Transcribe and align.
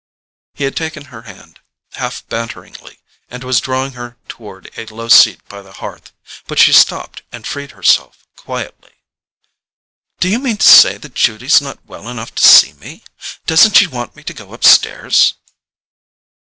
He 0.55 0.63
had 0.63 0.75
taken 0.75 1.05
her 1.13 1.21
hand, 1.21 1.59
half 1.91 2.25
banteringly, 2.27 2.97
and 3.29 3.43
was 3.43 3.61
drawing 3.61 3.91
her 3.93 4.17
toward 4.27 4.71
a 4.75 4.87
low 4.87 5.09
seat 5.09 5.47
by 5.47 5.61
the 5.61 5.73
hearth; 5.73 6.11
but 6.47 6.57
she 6.57 6.73
stopped 6.73 7.21
and 7.31 7.45
freed 7.45 7.69
herself 7.73 8.25
quietly. 8.35 8.93
"Do 10.19 10.27
you 10.27 10.39
mean 10.39 10.57
to 10.57 10.67
say 10.67 10.97
that 10.97 11.13
Judy's 11.13 11.61
not 11.61 11.85
well 11.85 12.09
enough 12.09 12.33
to 12.33 12.43
see 12.43 12.73
me? 12.73 13.03
Doesn't 13.45 13.75
she 13.77 13.85
want 13.85 14.15
me 14.15 14.23
to 14.23 14.33
go 14.33 14.53
upstairs?" 14.55 15.35